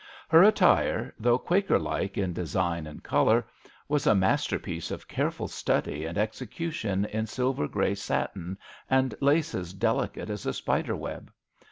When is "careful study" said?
5.07-6.05